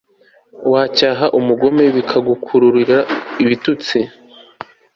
wacyaha 0.71 1.25
umugome 1.39 1.83
bikagukururira 1.95 2.97
ibitutsi 3.43 3.99